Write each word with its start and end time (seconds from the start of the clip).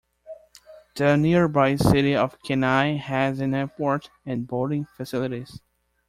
The 0.95 1.15
nearby 1.15 1.75
city 1.75 2.15
of 2.15 2.41
Kenai 2.41 2.97
has 2.97 3.39
an 3.39 3.53
airport 3.53 4.09
and 4.25 4.47
boating 4.47 4.85
facilities. 4.97 5.61